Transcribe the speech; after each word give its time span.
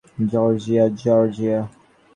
Georgia, 0.31 0.85
Georgia! 1.01 1.59